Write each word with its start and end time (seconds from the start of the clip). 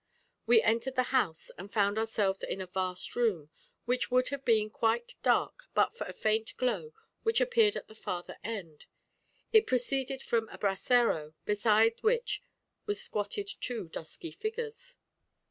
We 0.47 0.63
entered 0.63 0.95
the 0.95 1.03
house, 1.13 1.51
and 1.59 1.71
found 1.71 1.99
ourselves 1.99 2.41
in 2.41 2.59
a 2.59 2.65
vast 2.65 3.15
room, 3.15 3.51
which 3.85 4.09
would 4.09 4.29
have 4.29 4.43
been 4.43 4.71
quite 4.71 5.13
dark 5.21 5.65
but 5.75 5.95
for 5.95 6.05
a 6.07 6.11
faint 6.13 6.57
glow 6.57 6.95
which 7.21 7.39
appeared 7.39 7.75
at 7.75 7.87
the 7.87 7.93
farther 7.93 8.37
end: 8.43 8.87
it 9.53 9.67
proceeded 9.67 10.23
from 10.23 10.49
a 10.49 10.57
brasero, 10.57 11.35
beside 11.45 11.99
which 12.01 12.41
were 12.87 12.95
squatted 12.95 13.47
two 13.59 13.89
dusky 13.89 14.31
figures. 14.31 14.97